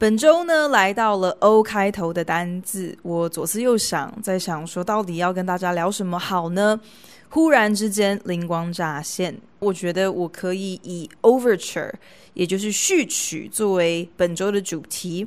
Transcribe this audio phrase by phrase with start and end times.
[0.00, 6.80] 本周呢，来到了 O 开头的单字，我左思右想，在想说到底要跟大家聊什么好呢？
[7.28, 11.92] 忽然之间灵光乍现，我觉得我可以以 Overture，
[12.32, 15.26] 也就是序曲作为本周的主题，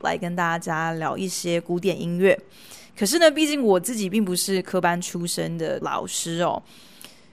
[0.00, 2.36] 来跟大家聊一些古典音乐。
[2.98, 6.60] 可是呢，毕竟我自己并不是科班出身的老师哦。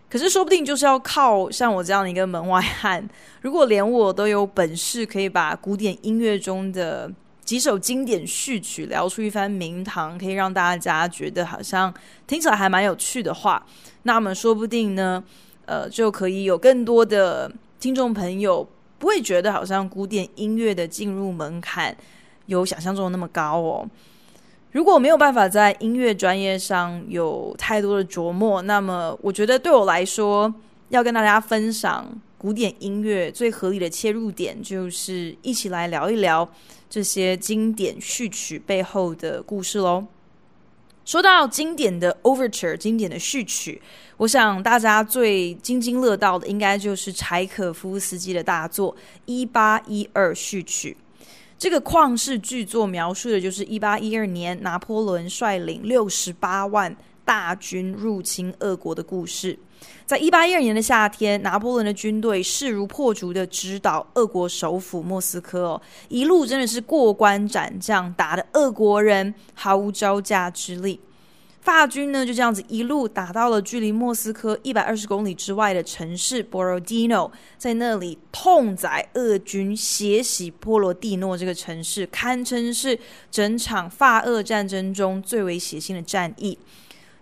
[0.10, 3.08] 可是说不定就是要靠像我这样的一个门外汉，
[3.42, 7.12] 如果连我都有本事可以把古典音乐中的
[7.44, 11.94] 几首经典序曲聊出一番名堂，可以让大家觉得好像
[12.26, 13.66] 听起来还蛮有趣的话，
[14.04, 15.24] 那么说不定呢，
[15.66, 21.96] 呃，就可以有更多的听众朋友不会觉得好像古典音乐的进入门槛
[22.48, 23.90] 有想象中那么高哦。
[24.78, 30.54] 如果没有办法在音乐专业上有太多的琢磨，那么我觉得对我来说，
[30.90, 36.48] 要跟大家分享古典音乐最合理的切入点，就是一起来聊一聊
[36.88, 40.06] 这些经典序曲背后的故事喽。
[41.04, 43.82] 说到经典的 Overture，经典的序曲，
[44.18, 48.94] 我想大家最津津乐道的，应该就是柴可夫斯基的大作
[49.26, 50.96] 《一八一二序曲》。
[51.60, 59.58] 这个旷世巨作描述的就是一八一二年拿破仑率领六十八万大军入侵俄国的故事。
[60.06, 71.00] 在一八一二年的夏天，拿破仑的军队势如破竹的直捣俄国首府莫斯科哦，一路真的是过关斩将，打的俄国人毫无招架之力。
[71.68, 82.98] 法军呢，就这样子一路打到了距离莫斯科一百二十公里之外的城市波罗的诺，在那里痛宰俄军，血洗波罗的诺这个城市，堪称是
[83.30, 86.58] 整场法俄战争中最为血腥的战役。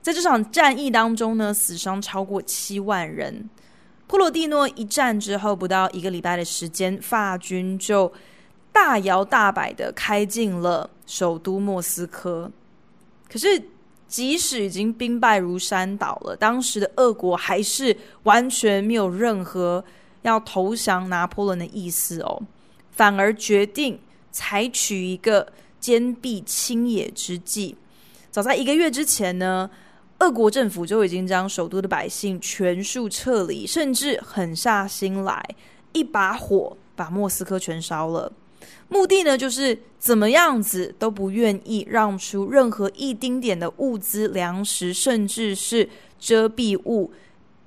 [0.03, 3.50] 在这场战役当中呢，死伤超过七万人。
[4.05, 8.13] 波罗的诺一战之后，不到一个礼拜的时间，法军就
[8.72, 12.51] 大摇大摆的开进了首都莫斯科。
[13.28, 13.59] 可是，
[14.16, 17.94] 即使已经兵败如山倒了，当时的俄国还是
[18.24, 19.84] 完全没有任何
[20.22, 22.42] 要投降拿破仑的意思哦，
[22.92, 24.00] 反而决定
[24.31, 27.76] 采取一个坚壁清野之计。
[28.31, 29.70] 早在一个月之前呢，
[30.20, 35.46] 俄国政府就已经将首都的百姓全数撤离，甚至狠下心来，
[35.92, 38.32] 一把火把莫斯科全烧了。
[38.88, 47.12] 目的呢，就是怎么样子都不愿意让出任何一丁点的物资、粮食，甚至是遮蔽物、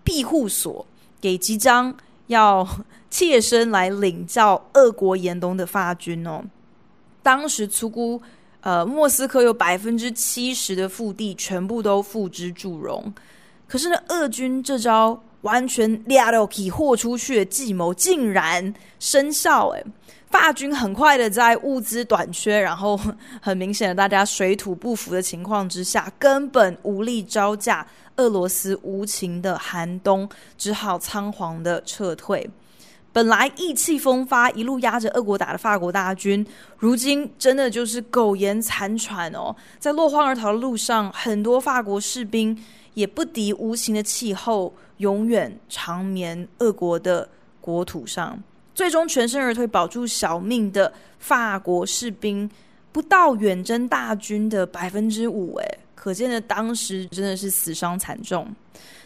[0.05, 0.87] 庇护所，
[1.21, 1.95] 给即将
[2.29, 2.67] 要
[3.11, 6.45] 切身来领教俄国严冬的法军哦。
[7.23, 8.23] 当时粗估，
[8.61, 13.13] 呃，莫斯科有百分之七十的腹地全部都付之祝融。
[13.67, 19.85] 可是呢，俄军这招完全俩都可以豁出去的计谋，竟然生效诶。
[20.31, 22.99] 法军很快的在物资短缺，然后
[23.41, 30.29] 很明显的大家水土不服的情况之下，根本无力招架俄罗斯无情的寒冬，
[30.59, 32.49] 只好仓皇的撤退。
[33.11, 36.47] 本来意气风发，一路压着俄国打的法国大军，
[36.77, 39.57] 如今真的就是苟延残喘哦。
[39.79, 42.57] 在落荒而逃的路上，很多法国士兵
[42.93, 47.27] 也不敌无情的气候，永远长眠俄国的
[47.61, 48.39] 国土上。
[48.79, 52.49] 最终全身而退，保住小命的法国士兵
[52.93, 55.67] 不到远征大军的百分之五，哎，
[55.97, 58.47] 可见的当时真的是死伤惨重。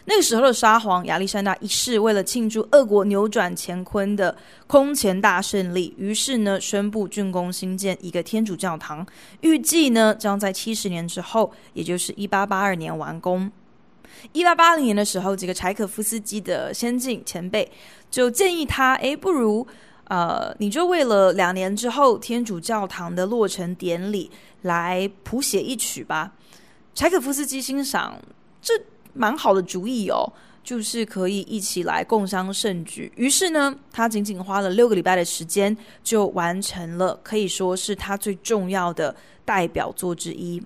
[0.05, 9.03] 那个时候的沙皇亚历山大一世为了庆祝俄国扭转乾坤的空前大胜利，于是呢宣布竣工兴建一个天主教堂，
[9.41, 13.51] 预计呢将在七十年之后，也就是一八八二年完工。
[14.31, 17.69] 一八八零年的时候，几个柴可夫斯基的先进前辈
[18.13, 19.65] 就建议他：诶，不如，
[20.03, 24.29] 呃，你就为了两年之后天主教堂的落成典礼
[24.61, 26.31] 来谱写一曲吧。
[26.93, 28.15] 柴可夫斯基心想，
[28.61, 28.71] 这
[29.13, 30.31] 蛮好的主意哦，
[30.63, 33.11] 就是可以一起来共襄盛举。
[33.15, 40.61] 于是呢，他仅仅花了六个礼拜的时间，就完成了可以说是他最重要的代表作之一。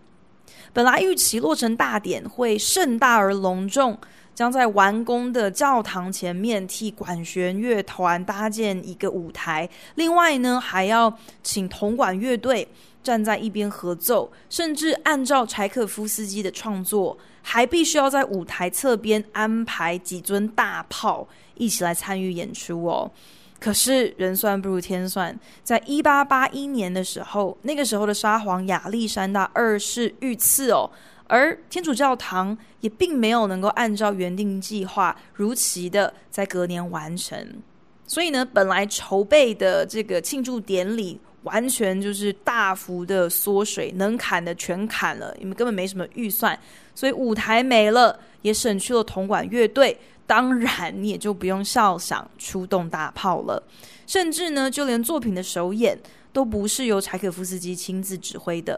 [0.74, 3.98] 本来预期落成大典会盛大而隆重，
[4.38, 9.68] 将在完工的教堂前面替管弦乐团搭建一个舞台。
[9.96, 11.12] 另外呢，还要
[11.42, 12.68] 请铜管乐队
[13.02, 23.10] 站在一边合奏，甚至按照柴可夫斯基的创作，还必须要在舞台侧边安排几尊大炮一起来参与演出哦。
[23.60, 30.88] 可是人算不如天算，在一八八一年的时候，那个时候的沙皇亚历山大二世遇刺哦，
[31.28, 37.46] 而天主教堂也并没有能够按照原定计划如期的在隔年完成，
[38.06, 46.58] 所以呢，本来筹备的这个庆祝典礼完全就是大幅的缩水，能砍的全砍了，因为根本没什么预算，
[46.96, 49.98] 所以舞台没了，也省去了铜管乐队。
[50.26, 53.64] 当然，你也就不用笑想出动大炮了。
[54.06, 55.98] 甚至呢，就连作品的首演
[56.34, 58.78] 都不是由柴可夫斯基亲自指挥的。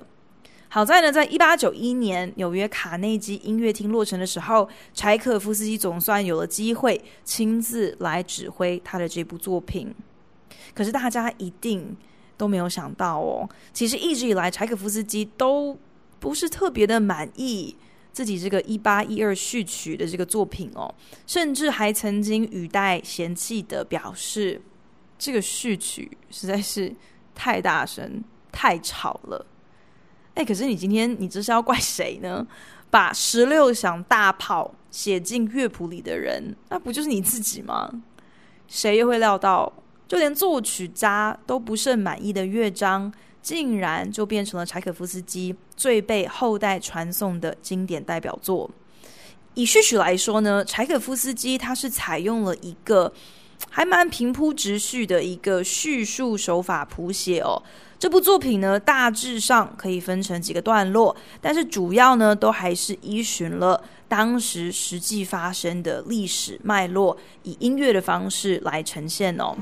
[0.72, 9.92] 好在呢，在一八九一年纽约卡内基音乐厅落成的时候，柴可夫斯基总算有了机会亲自来指挥他的这部作品。
[10.76, 11.98] 可是大家一定
[12.38, 15.76] 都没有想到哦，其实一直以来柴可夫斯基都
[16.20, 17.76] 不是特别的满意。
[18.12, 20.94] 自己这个一八一二序曲的这个作品哦，
[21.26, 24.62] 甚至还曾经语带嫌弃的表示，
[25.18, 26.94] 这个序曲实在是
[27.34, 28.22] 太大声、
[28.52, 29.46] 太吵了。
[30.40, 32.48] 哎，可是你今天你这是要怪谁呢？
[32.90, 37.92] 把十六响大炮写进乐谱里的人，那不就是你自己吗？
[38.66, 39.70] 谁又会料到，
[40.08, 48.72] 就连作曲家都不甚满意的乐章，竟然就变成了柴可夫斯基最被后代传颂的经典代表作。
[49.56, 53.12] 以序曲来说呢，柴可夫斯基他是采用了一个
[53.70, 57.62] 还蛮平铺直叙的一个叙述手法谱写哦。
[58.00, 69.54] 这部作品呢，大致上可以分成几个段落，但是主要呢，都还是依循了当时实际发生的历史脉络，以音乐的方式来呈现哦。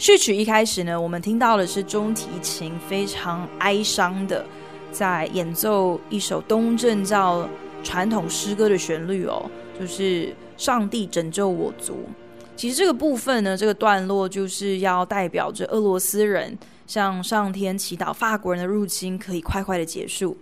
[0.00, 4.44] 序曲一开始呢，我们听到的是中提琴非常哀伤的
[4.98, 7.48] 在演奏一首东正教
[7.84, 9.48] 传统诗歌的旋律哦，
[9.78, 12.08] 就是“上帝拯救我族”。
[12.56, 16.58] 其实这个部分呢，这个段落就是要代表着俄罗斯人
[16.88, 20.36] 向上天祈祷法国人的入侵可以快快的结束。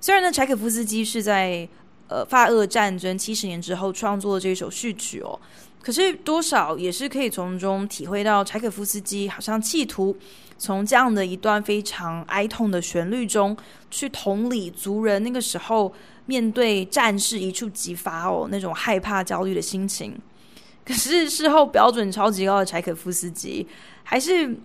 [0.00, 1.68] 虽然呢，柴可夫斯基是在
[2.08, 5.38] 呃法俄战争七十年之后创作的这首序曲哦。
[5.80, 10.16] 可是多少也是可以从中体会到柴可夫斯基好像企图
[10.58, 13.56] 从这样的一段非常哀痛的旋律中
[13.90, 15.92] 去同理族人那个时候
[16.26, 20.18] 面对战事一触即发哦，那种害怕焦虑的心情。
[20.84, 23.66] 可是事后标准超级高的柴可夫斯基
[24.04, 24.56] 还是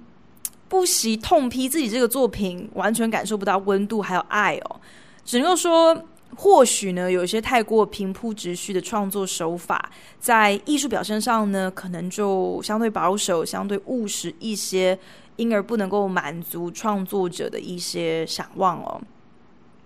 [0.70, 4.80] 不惜痛批自己这个作品完全感受不到温度还有爱哦，
[5.26, 6.06] 只能够说。
[6.38, 14.98] 或许呢，有一些太过平铺直叙的创作手法，在艺术表现上呢，可能就相对保守、相对务实一些，
[15.36, 19.00] 因而不能够满足创作者的一些想望哦。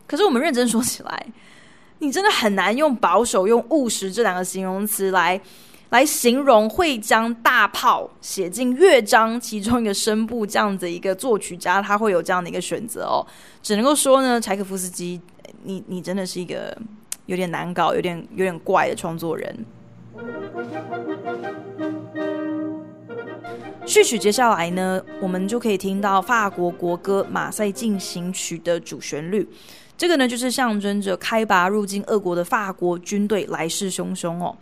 [0.05, 1.27] 可是我们认真说起来，
[1.99, 5.41] 你真的很难用保守、用务实这两个形容词来
[5.89, 13.25] 来形容会将大炮写进乐章其中一个声部这样子一个作曲家，他会有这样的一个选择哦。
[13.63, 15.19] 只能够说呢，柴可夫斯基。
[15.65, 16.77] 你你真的是一个
[17.25, 19.65] 有点难搞、有点有点怪的创作人。
[23.85, 29.47] 序曲接下来呢，我们就可以听到法国国歌《马赛进行曲》的主旋律。
[29.97, 34.55] 这个呢，就是象征着开拔入境俄国的法国军队来势汹汹哦。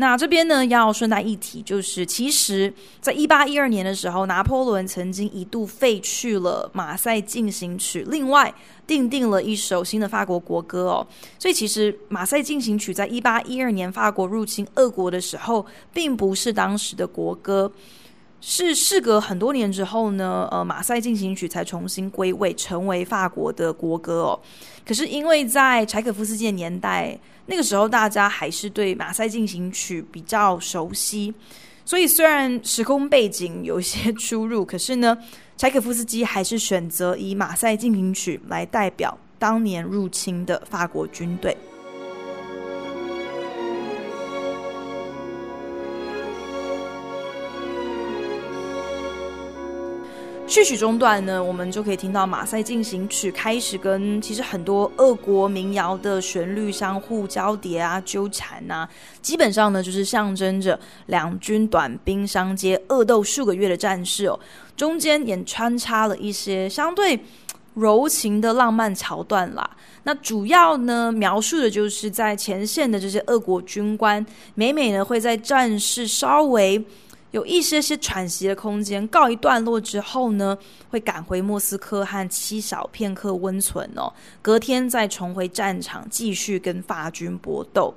[0.00, 8.54] 那这边呢，要顺带一提，就是其实在一八一二年的时候，拿破仑曾经一度废去了《马赛进行曲》，另外
[8.86, 11.04] 订定了一首新的法国国歌哦。
[11.36, 17.70] 所以其实《马赛进行曲》在一八一二年法国入侵俄国的时候，并不是当时的国歌，
[18.40, 24.40] 是事隔很多年之后呢，呃，《马赛进行曲》才重新归位，成为法国的国歌哦。
[24.86, 27.18] 可是因为在柴可夫斯基的年代。
[27.50, 31.32] 那个时候，大家还是对《马赛进行曲》比较熟悉，
[31.82, 35.16] 所以虽然时空背景有些 出入，可是呢，
[35.56, 41.56] 柴可夫斯基还是选择以《马赛进行曲》来代表当年入侵的法国军队。
[50.48, 58.88] 序曲中段呢，我们就可以听到《马赛进行曲》开始跟其实很多俄国民谣的旋律相互交叠啊、纠缠啊，
[59.20, 64.40] 基本上呢就是象征着两军短兵相接、恶斗数个月的战事哦。
[64.74, 67.20] 中间也穿插了一些相对
[67.74, 69.68] 柔情的浪漫桥段啦。
[70.04, 74.24] 那主要呢，描述的就是在前线的这些俄国军官，
[74.54, 76.82] 每每呢会在战事稍微
[77.30, 80.56] 有一些些喘息的空间告一段落之后呢，
[80.90, 87.94] 会赶回莫斯科和妻小片刻温存哦，隔天再重回战场继续跟法军搏斗。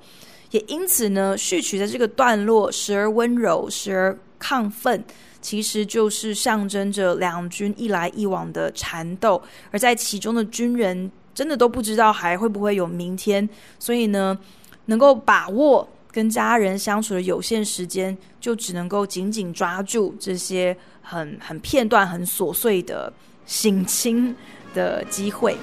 [0.52, 5.02] 也因此呢，序曲的这个段落时而温柔，时而亢奋，
[5.42, 13.48] 其实就是象征着两军一来一往的缠斗，而在其中的军人真的都不知道还会不会有明天，
[13.80, 14.38] 所以呢，
[14.88, 23.12] 能够把握跟家人相处的有限时间，就只能够紧紧抓住这些很很片段、很琐碎的
[23.46, 24.36] 省亲
[24.74, 25.56] 的机会。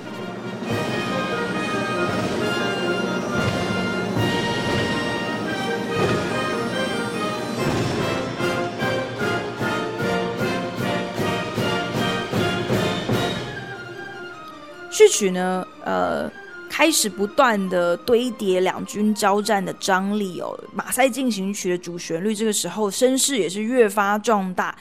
[14.91, 16.29] 序曲呢，呃，
[16.79, 20.57] 开始不断的堆叠两军交战的张力哦。
[20.73, 24.73] 马赛进行曲的主旋律，这个时候声势也是越发壮大。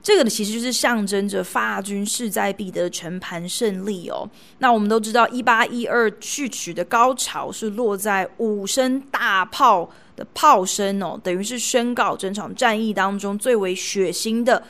[0.00, 4.24] 这个呢，其实就是象征着法军势在必得的全盘胜利哦。
[4.58, 14.62] 那我们都知道，一八一二序曲的高潮是落在五声大炮的炮声哦，等于是宣告整场战役当中最为血腥的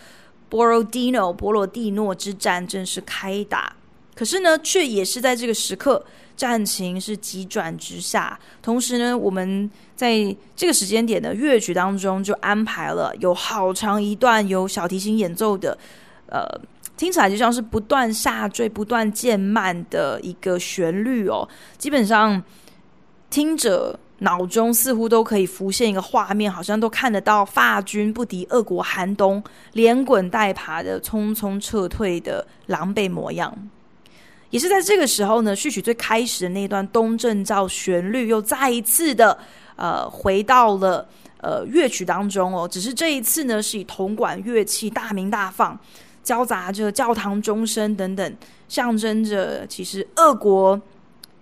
[0.49, 3.77] 波罗的诺波罗蒂诺之战正式开打。
[4.15, 6.05] 可是呢，却也是在这个时刻，
[6.43, 8.37] 战情是急转直下。
[8.61, 15.79] 同时呢，我们在这个时间点的乐曲当中，就安排了有好长一段由小提琴演奏的，
[16.27, 16.45] 呃，
[16.97, 21.49] 听起来就像是不断下坠、不断渐慢的一个旋律哦。
[21.79, 22.43] 基本上，
[23.31, 29.41] 听者脑中似乎都可以浮现一个画面，好像都看得到法军不敌俄国寒冬，
[29.75, 33.57] 连滚带爬的匆匆撤退的狼狈模样。
[34.53, 39.37] 也是在这个时候呢，序曲最开始的那段东正教旋律又再一次的
[39.77, 45.79] 呃回到了呃乐曲当中哦，只是这一次呢是以铜管乐器大鸣大放，
[46.23, 48.37] 交杂着教堂钟声等等，
[48.69, 50.79] 象征着其实俄国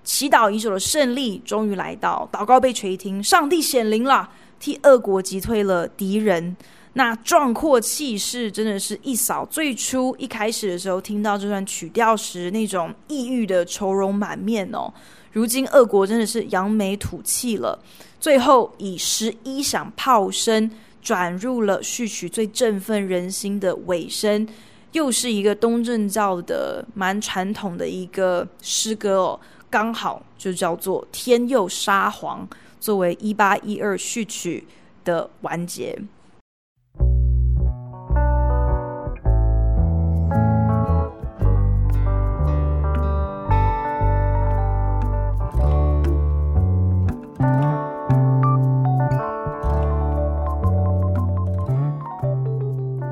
[0.05, 6.57] 祈祷已久的胜利终于来到，祷告被垂听，上帝显灵了，替俄国击退了敌人。
[6.95, 14.93] 那壮阔气势真的是一扫最初一开始的时候听到这段曲调时那种抑郁的愁容满面哦。
[15.33, 17.79] 如今俄国真的是扬眉吐气了，
[18.19, 20.69] 最后以十一响炮声
[21.01, 24.47] 转入了序曲最振奋人心的尾声，
[24.91, 32.45] 又是一个东正教的蛮传统的一个诗歌哦，刚好就叫做《天佑沙皇》，
[32.81, 34.67] 作为一八一二序曲
[35.05, 35.97] 的完结。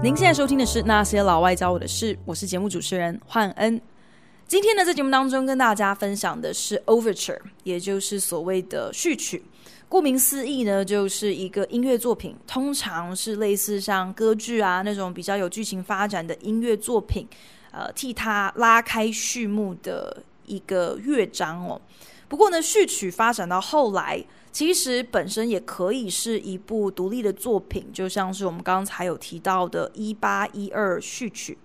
[0.09, 3.79] 您现在收听的是《那些老外教我的事》，我是节目主持人焕恩。
[4.47, 9.45] 今天呢，在节目当中跟大家分享的是 Overture，也就是所谓的序曲。
[9.87, 17.29] 顾名思义呢，就是一个音乐作品，通常是类似像歌剧啊那种比较有剧情发展的音乐作品，
[17.71, 21.79] 呃，替它拉开序幕的一个乐章哦。
[22.29, 24.25] 不过呢，序曲发展到后来。
[24.51, 31.57] 其实本身也可以是一部独立的作品，就像是我们刚才有提到的《一八一二序曲》。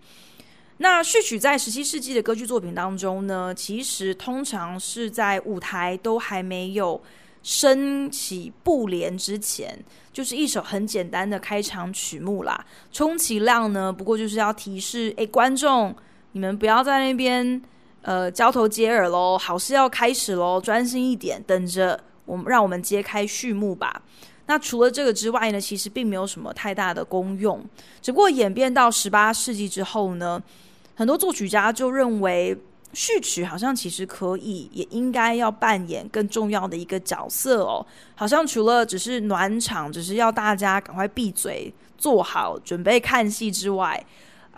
[0.77, 7.01] 那序曲在十七世纪的歌剧作品当中呢，其实通常是在舞台都还没有
[7.41, 9.77] 升起布帘之前，
[10.11, 12.65] 就是一首很简单的开场曲目啦。
[12.91, 15.95] 充其量呢，不过就是要提示，哎，观众，
[16.33, 17.61] 你们不要在那边
[18.01, 21.99] 呃交头接耳喽，好事要开始喽，专心一点，等着。
[22.25, 24.01] 我们让我们揭开序幕吧。
[24.45, 27.63] 那除了这个之外呢，其实并没有什么太大的功用。
[28.01, 30.41] 只不过演变到十八世纪之后呢，
[30.95, 32.57] 很多作曲家就认为
[32.91, 37.85] 序曲好像其实可以，也应该要扮演更重要的一个角色哦。
[38.15, 44.05] 好像除了只是暖场，只是要大家赶快闭嘴、坐好、准备看戏之外，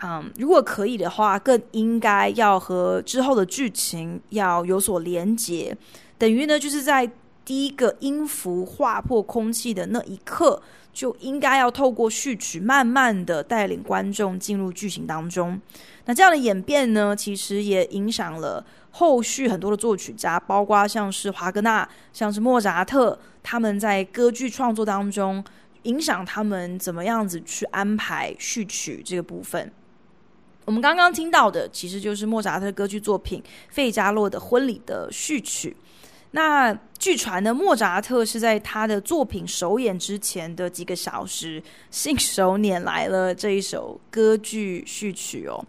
[0.02, 5.74] 嗯，如果可以的话，更应该要和之后的剧情要有所连结。
[6.18, 7.08] 等于呢，就是在
[7.46, 10.60] 第一个音符划破空气的那一刻，
[10.92, 15.58] 就应该要透过序曲，慢慢的带领观众进入剧情当中。
[16.06, 25.44] 那这样的演变呢，其实也影响了后续很多的作曲家，包括像是华格纳、像是莫扎特，他们在歌剧创作当中，
[25.84, 29.70] 影响他们怎么样子去安排序曲这个部分。
[30.64, 35.76] 我们刚刚听到的，其实就是莫扎特歌剧作品《费加洛的婚礼》的序曲。
[36.32, 45.64] 那据传呢，莫扎特是在他的作品首演之前的几个小时，信手拈来了这一首歌剧序曲哦。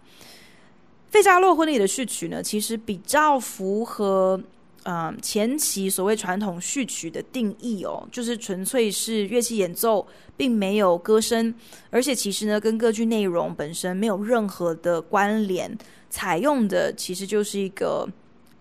[1.12, 4.40] 《费加洛婚礼》的序曲呢，其实比较符合
[4.84, 10.06] 嗯、前期所谓传统序曲的定义哦，就是纯粹是乐器演奏。
[10.38, 11.52] 并没有歌声，
[11.90, 15.76] 而且其实呢，跟歌剧内容本身没有任何的关联。
[16.08, 18.08] 采用的其实就是一个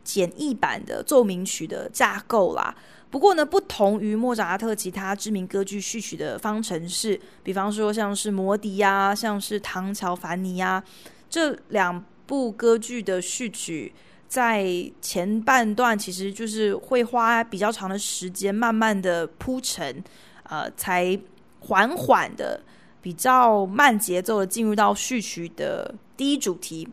[0.08, 2.74] 简易版的奏鸣曲的架构啦。
[3.10, 10.82] 不过呢，不同于莫扎特其他知名歌剧序曲的方程式，比方说像是《魔笛》呀，像是《唐乔凡尼》呀，
[11.30, 13.94] 这两部歌剧的序曲，
[14.28, 14.66] 在
[15.02, 20.04] 前半段其实就是会花比较长的时间，慢慢的铺陈，
[20.44, 21.20] 呃，才。
[21.60, 22.62] 缓缓的、
[23.02, 26.88] 比较慢节奏的进入到序曲的第一主题，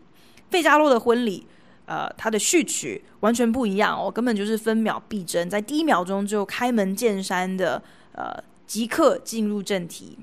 [0.51, 1.47] 费加洛的婚礼。
[1.87, 10.19] 呃，它的序曲完全不一样哦，根本就是分秒必争，在第一秒钟就开门见山的，呃，即刻进入正题。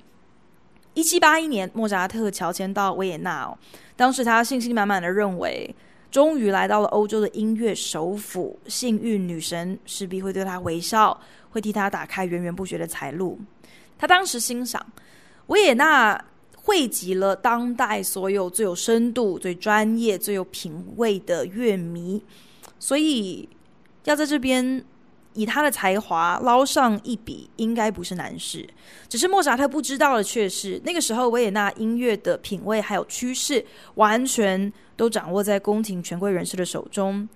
[0.94, 3.58] 一七八一年，莫扎特乔迁到维也纳哦，
[3.96, 5.74] 当时他信心满满的认为，
[6.10, 11.18] 终于来到了欧洲的音乐首府，幸运女神势必会对他微笑，
[11.52, 13.40] 会替他打开源源不绝的财路。
[13.98, 14.86] 他当时心想，
[15.48, 16.22] 维也纳
[16.64, 22.22] 汇集了当代所有最有深度、最专业、最有品味的乐迷，
[22.80, 23.50] 所以
[24.04, 24.84] 要在这边
[25.34, 28.68] 以他的才华捞上一笔，应该不是难事。
[29.10, 33.66] 只是莫扎特不知道的却是，那个时候维也纳音乐的品味还有趋势，
[33.96, 37.28] 完全都掌握在宫廷权贵人士的手中。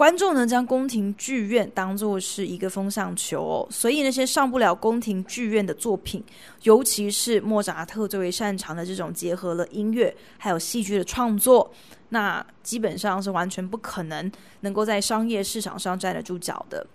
[0.00, 6.24] 观众呢，将宫廷剧院当作是一个风向球哦，所以那些上不了宫廷剧院的作品，
[6.62, 11.70] 尤其是莫扎特最为擅长的这种结合了音乐还有戏剧的创作，
[12.08, 16.86] 那基本上是完全不可能能够在商业市场上站得住脚的。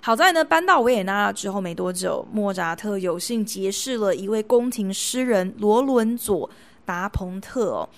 [0.00, 6.50] 好在呢，搬到维也纳之后没多久，莫扎特有幸结识了一位宫廷诗人罗伦佐
[6.84, 7.88] 达蓬特。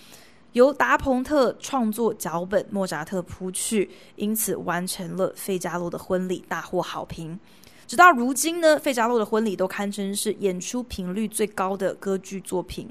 [0.55, 7.39] 由达蓬特创作脚本，莫扎特谱曲，因此完成了《费加洛的婚礼》，大获好评。
[7.89, 12.89] 直到如今呢，《费加洛的婚礼》都堪称是演出频率最高的歌剧作品。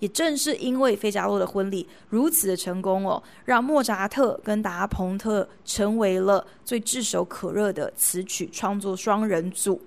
[0.00, 9.80] 也正是因为《费加洛的婚礼》如此的成功哦，让莫扎特跟达蓬特成为了最炙手可热的词曲创作双人组。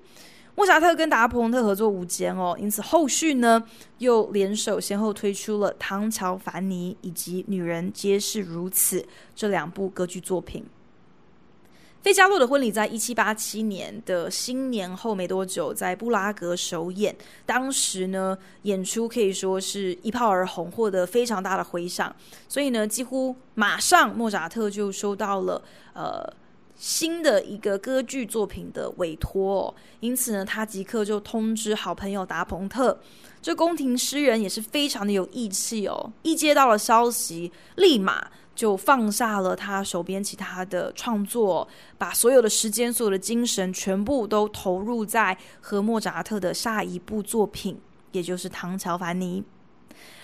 [0.61, 3.63] 莫扎特跟达蓬特合作无间哦，因此后续呢
[3.97, 9.01] 又联手先后推出了《唐乔凡尼》以及《女人皆是如此》
[9.35, 10.63] 这两部歌剧作品。
[12.03, 22.15] 《费加洛的婚礼》在一七八七年的新年后没多久，在布拉格首演，当时呢演出可以说是一炮而红，获得非常大的回响，
[22.47, 25.59] 所以呢几乎马上莫扎特就收到了
[25.93, 26.31] 呃。
[26.81, 32.99] 新的一个歌剧作品的委托哦，因此呢，他即刻就通知好朋友达蓬特。
[33.39, 41.67] 这宫廷诗人也是非常的有义气哦，一接到了消息，立马就放下了他手边其他的创作，
[41.99, 47.79] 把所有的时间、所有的精神全部都投入在和莫扎特的下一部作品，
[48.11, 49.39] 也就是《唐乔凡尼》。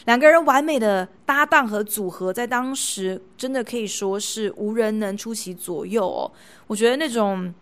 [0.05, 6.31] 两个人完美的搭档和组合，在当时真的可以说是无人能出其左右哦。
[6.65, 7.53] 我觉得那种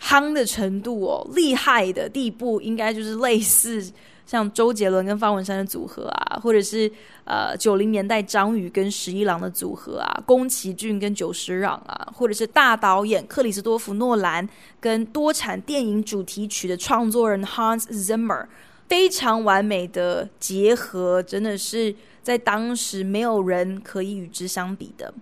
[0.00, 3.92] 夯的程度哦，厉害的地步，应该就是类似
[4.26, 6.90] 像周杰伦跟方文山的组合啊，或者是
[7.24, 14.48] 呃九零年代张宇跟十一郎的组合啊，宫崎骏跟久石让啊，或者是大导演克里斯多夫诺兰
[14.80, 18.46] 跟多产电影主题曲的创作人 Hans Zimmer。
[18.88, 25.12] 非常完美的结合，真的是在当时没有人可以与之相比的。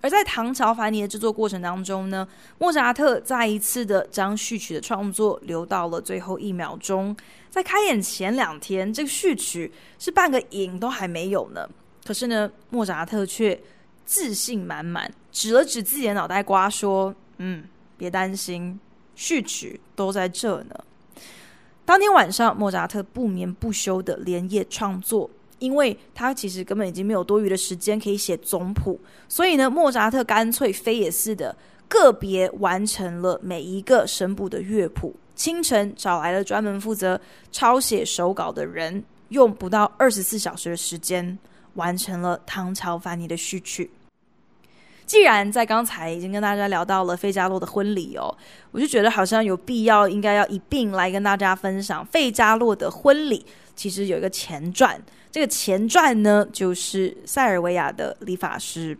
[0.00, 2.26] 而在《唐朝凡尼》的制作过程当中呢，
[2.58, 7.16] 莫扎特再一次的将序曲的创作留到了最后一秒钟。
[7.50, 11.68] 在开演前两天，这个序曲是半个影都还没有呢。
[12.04, 13.60] 可是呢，莫扎特却
[14.04, 17.64] 自信满满，指了指自己的脑袋瓜说：“嗯，
[17.96, 18.78] 别担心，
[19.16, 20.76] 序曲都在这呢。”
[21.88, 31.56] 当天晚上，莫扎特不眠不休的连夜创作，因为他其实根本已经没有多余的时间可以写总谱，所以呢，莫扎特干脆飞也似的
[31.88, 35.16] 个别完成了每一个声部的乐谱。
[35.34, 37.18] 清晨找来了专门负责
[37.50, 41.38] 抄写手稿的人，用不到二十四小时的时间
[41.72, 43.90] 完成了《唐朝凡尼》的序曲。
[45.08, 48.28] 既然在刚才已经跟大家聊到了费加洛的婚礼哦，
[48.72, 53.44] 我就觉得好像有必要应该要一并来跟大家分享费加洛的婚礼。
[53.74, 55.00] 其实有一个前传，
[55.32, 58.98] 这个前传呢就是塞尔维亚的理发师。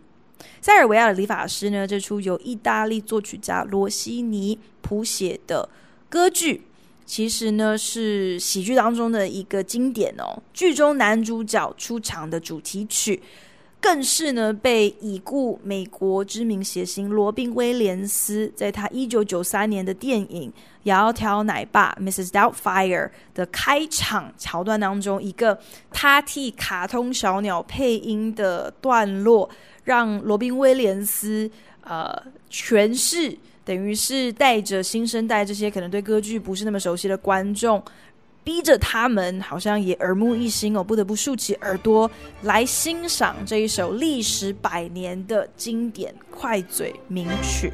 [0.59, 5.69] 塞尔维亚的理发师呢，这出由意大利作曲家罗西尼谱写的
[6.09, 6.63] 歌剧，
[7.05, 10.41] 其实呢是喜剧当中的一个经典哦。
[10.53, 13.21] 剧中男主角出场的主题曲。
[13.81, 20.51] 更是呢，被已故美国知名谐星罗宾威廉斯在他一九九三年的电影
[20.87, 22.27] 《窈窕奶爸》（Mrs.
[22.27, 25.57] Doubtfire） 的开场桥段当中，一个
[25.91, 29.49] 他替卡通小鸟配音的段落，
[29.85, 31.49] 让罗宾威廉斯
[31.81, 37.81] 呃诠释，等于是带着新生代这些可能对歌剧不是那么熟悉的观众。
[38.43, 42.09] 逼着他们好像也耳目一新哦，不得不竖起耳朵
[42.43, 47.71] 来欣赏这一首历时百年的经典快嘴名曲。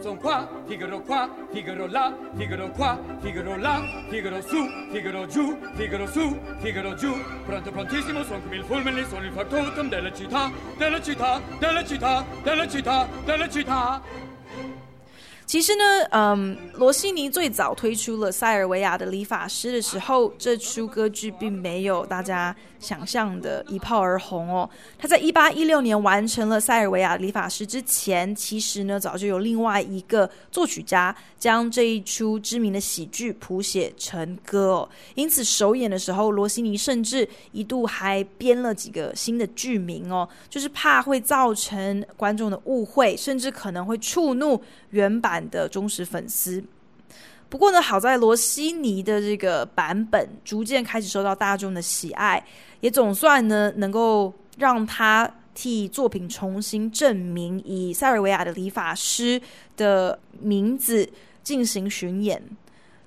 [0.00, 6.06] Son qua, Figaro qua, Figaro là, Figaro qua, Figaro là, Figaro su, Figaro giù, Figaro
[6.06, 7.12] su, Figaro giù.
[7.44, 12.24] Pronto, prontissimo, son come il fulmine, sono il factotum della città, della città, della città,
[12.42, 14.00] della città, della città.
[15.50, 15.82] 其实呢，
[16.12, 24.70] 嗯，罗西尼最早推出了塞尔维亚的理发师的时候，这出歌剧并没有大家想象的一炮而红哦。
[24.96, 34.88] 他在一八一六年完成了塞尔维亚理发师之前，其实呢，早就有另外一个作曲家将这一出知名的喜剧谱写成歌哦。
[35.16, 46.62] 因此首演的时候，罗西尼甚至一度还编了几个新的剧名哦，就是怕会造成观众的误会，甚至可能会触怒原版的忠实粉丝，
[47.48, 52.44] 不过呢，好在罗西尼的这个版本逐渐开始受到大众的喜爱，
[52.80, 59.40] 也总算呢能够让他替作品重新证明，以塞尔维亚的理发师
[59.76, 61.08] 的名字
[61.42, 62.42] 进行巡演。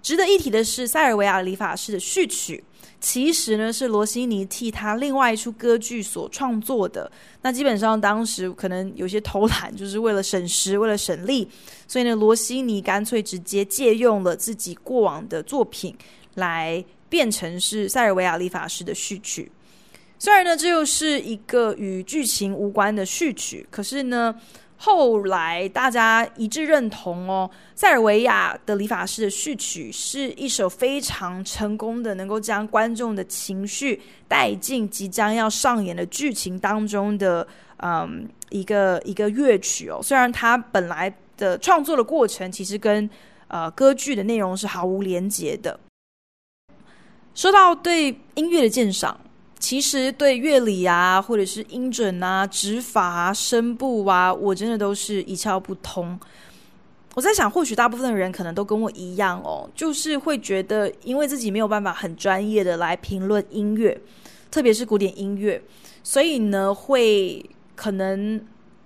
[0.02, 2.64] 值得一提的是，塞尔维亚理发师的序曲。
[3.06, 7.12] 其实呢，是罗西尼替他另外一出歌剧所创作的。
[7.42, 11.46] 那基本上当时可能有些偷懒，就是为了省时，为了省力，
[11.86, 15.94] 所以呢，罗西尼干脆直接借用了自己过往的作品，
[16.36, 19.52] 来变成是塞尔维亚理发师的序曲。
[20.18, 24.34] 虽然呢，这又是一个与剧情无关的序曲，可是呢。
[24.86, 40.02] 后来大家一致认同哦，塞尔维亚的理发师的序曲是一首非常成功的，能够将观众的情绪带进即将要上演的剧情当中的，嗯，一个一个乐曲哦。
[40.04, 43.10] 虽然它本来的创作的过程其实跟
[43.48, 45.80] 呃歌剧的内容是毫无连结的。
[47.34, 49.18] 说到对音乐的鉴赏。
[49.64, 56.20] 其实对乐理啊，或者是音准啊、指法啊、声部啊，我真的都是一窍不通。
[57.16, 63.98] 我在想，或许大部分的人可能都跟我一样哦，就是会觉得，因为自己没有办法很专业的来评论音乐，
[64.52, 65.64] 特别是古典音乐，
[66.04, 67.42] 所以呢，会
[67.74, 68.46] 可能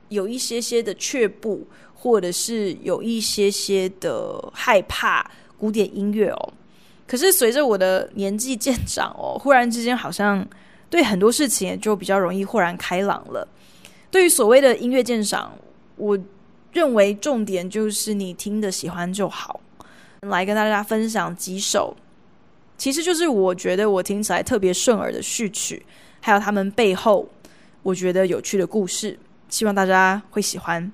[0.10, 6.54] 有一些些的却步，或者是有一些些的害怕古典音乐哦。
[7.08, 10.48] 可是随着我的年纪渐长哦，忽然之间好像。
[10.90, 13.48] 对很多事情也就比较容易豁然开朗了。
[14.10, 15.52] 对于所谓的音乐鉴赏，
[15.96, 16.18] 我
[16.72, 19.60] 认为重点就是你听的喜欢就好。
[20.22, 21.96] 来跟大家分享几首，
[22.78, 25.86] 其实就是我觉得我听起来特别顺耳的序曲，
[26.22, 27.30] 还有他们背后
[27.84, 30.92] 我觉得有趣的故事，希望大家会喜欢。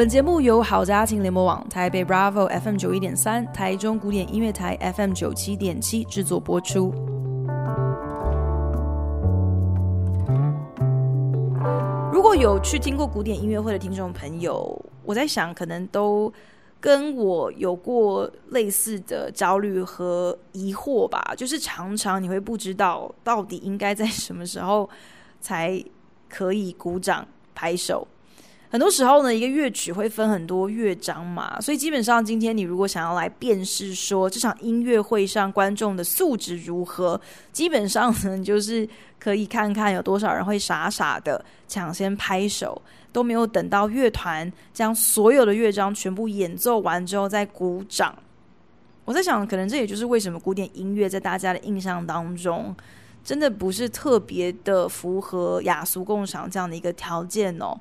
[0.00, 6.90] 本节目由好家庭联播网、台北 Bravo FM 九一点三、台中古典音乐台 FM 九七点七制作播出。
[12.10, 16.32] 如果有去听过古典音乐会的听众朋友，我在想，可能都
[16.80, 21.34] 跟我有过类似的焦虑和疑惑吧。
[21.36, 24.88] 就是常常你会不知道到底应该在什么时候
[25.42, 25.78] 才
[26.26, 28.08] 可以鼓掌拍手。
[28.70, 37.20] 很多时候呢，一个乐曲会分很多乐章嘛，所以基本上今天你如果想要来辨识说这场音乐会上观众的素质如何，
[37.52, 42.80] 基本上呢，就是可以看看有多少人会傻傻的抢先拍手，
[43.10, 48.16] 都没有等到乐团将所有的乐章全部演奏完之后再鼓掌。
[49.04, 52.72] 我在想，可能这也就是为什么古典音乐在大家的印象当中
[53.24, 57.76] 真的不是特别的符合雅俗共赏这样的一个条件哦。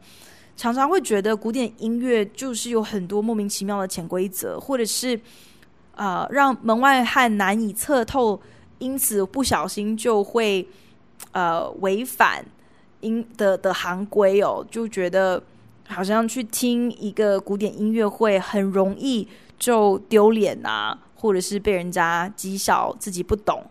[0.60, 5.18] 常常会觉得古典音乐就是有很多莫名其妙的潜规则，或者是、
[5.96, 8.38] 呃、让门外汉难以测透，
[8.78, 10.68] 因此不小心就会
[11.32, 12.46] 呃违反
[13.00, 15.42] 音的的行规哦，就觉得
[15.88, 19.26] 好像去听一个古典音乐会很容易
[19.58, 23.64] 就丢脸啊，或者是被人家讥笑自己不懂。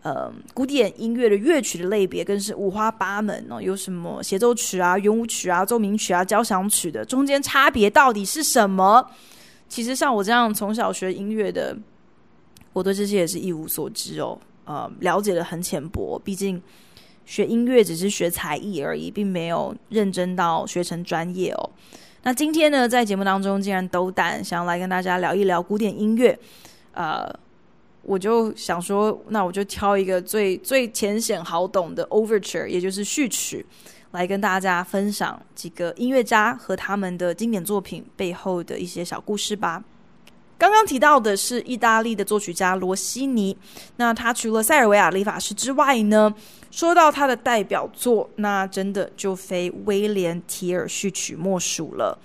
[0.00, 9.04] 呃，古典音乐的乐曲的类别更是五花八门哦，有什么协奏曲啊、圆舞曲啊、奏鸣曲啊、交响曲的，中间差别到底是什么？
[9.68, 11.76] 其实像我这样从小学音乐的，
[12.72, 14.38] 我对这些也是一无所知哦。
[14.66, 16.62] 呃，了解得很浅薄，毕竟
[17.26, 21.70] 学音乐只是学才艺而已，并没有认真到学成专业哦。
[22.22, 26.38] 那今天呢，在节目当中，竟然斗胆想要来跟大家聊一聊古典音乐，
[26.92, 27.28] 呃。
[28.08, 33.66] 我就想说，那我就挑一个最最浅显好懂的 Overture，也就是序曲，
[34.12, 39.84] 来跟大家分享几个音乐家和他们的经典作品背后的一些小故事吧。
[40.56, 43.54] 刚刚提到的是意大利的作曲家罗西尼，
[43.96, 46.34] 那他除了塞尔维亚理发师之外呢，
[46.70, 52.18] 说到他的代表作，那真的就非威廉提尔序曲莫属了。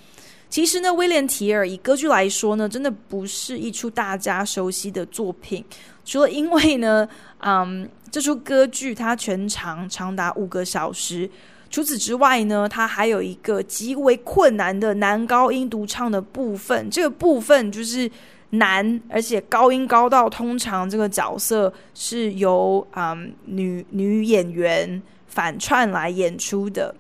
[0.54, 5.66] 其实呢，威廉提尔以歌剧来说呢，真的不是一出大家熟悉的作品。
[6.06, 7.10] 除了因为呢，
[7.42, 11.28] 嗯，这出歌剧它全长长达五个小时，
[11.72, 16.88] 除此之外呢，它还有一个极为困难的男高音独唱的部分。
[16.92, 18.08] 这个部分就是
[18.52, 26.94] 难，而且高音高到通常这个角色是由嗯女女演员反串来演出的。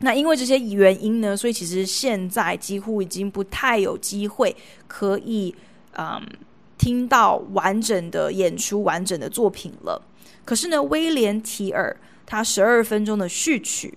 [0.00, 4.54] 那因为这些原因呢，所以其实现在几乎已经不太有机会
[4.86, 5.54] 可以
[5.96, 6.20] 嗯
[6.76, 10.02] 听到完整的演出、完整的作品了。
[10.44, 13.96] 可是呢，威廉提尔他十二分钟的序曲，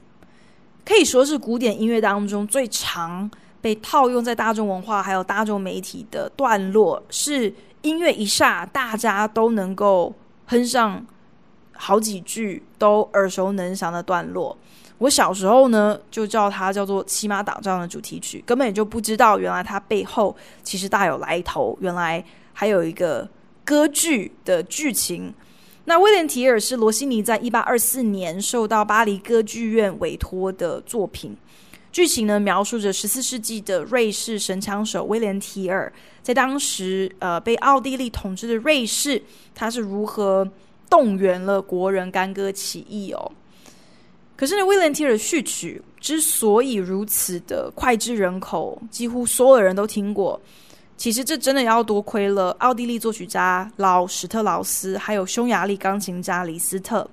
[0.85, 3.29] 可以说是古典音乐当中最常
[3.59, 10.13] 被套用在大众文化还有大众媒体的段落，是音乐一下大家都能够
[10.45, 11.05] 哼上
[11.73, 14.57] 好几句，都耳熟能详的段落。
[14.99, 23.27] 我小时候呢，就叫它叫做《骑马打仗》的主题曲，根本也就不知道原来它背后其实大有来头，原来还有一个
[23.63, 25.33] 歌剧的剧情。
[25.85, 31.37] 那威廉提尔是罗西尼在一八二四年受到巴黎歌剧院委托的作品，
[31.91, 39.21] 剧情呢描述着十四世纪的瑞士神枪手威廉提尔在当时呃被奥地利统治的瑞士，
[39.53, 40.49] 他是如何
[40.89, 43.31] 动员了国人干戈起义哦。
[44.37, 50.39] 可是呢，威廉提尔序曲之所以如此的脍炙人口，几乎所有人都听过。
[50.95, 57.09] 其实这真的要多亏了奥地利作曲家老史特劳斯，还有匈牙利钢琴家李斯特。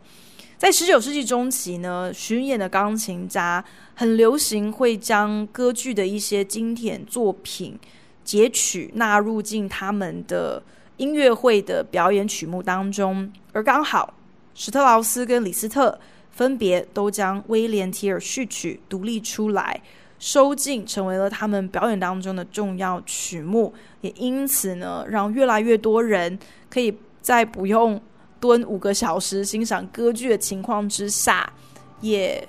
[0.59, 7.79] 在十九世纪中期呢，巡演的钢琴家很流行会将歌剧的一些经典作品
[8.23, 10.63] 截取纳入进他们的
[10.99, 14.13] 音乐会的表演曲目当中，而刚好
[14.55, 15.99] 史特劳斯跟李斯特。
[16.35, 19.81] 分别都将威廉提尔序曲独立出来，
[20.19, 26.37] 收进成为了他们表演当中的重要曲目，也因此呢，让越来越多人
[26.69, 26.93] 可以
[27.23, 28.01] 在不用
[28.41, 31.53] 蹲五个小时欣赏歌剧的情况之下，
[32.01, 32.47] 也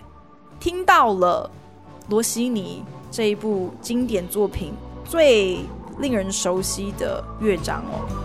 [0.59, 1.49] 听到了
[2.09, 4.73] 罗西尼这一部经典作品
[5.05, 5.59] 最
[5.99, 8.24] 令人熟悉的乐章哦。